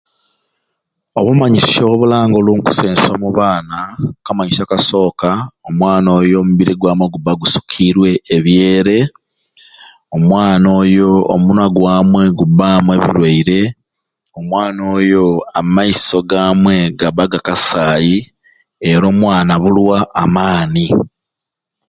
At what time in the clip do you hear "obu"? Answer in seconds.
3.15-3.29